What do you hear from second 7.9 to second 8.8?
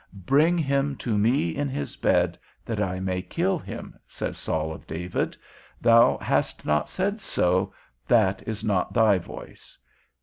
that is